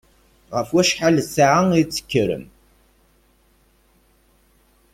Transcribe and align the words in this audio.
Ɣef 0.55 0.69
wacḥal 0.73 1.17
ssaɛa 1.27 1.63
i 1.81 1.83
d-tekkrem? 1.87 2.45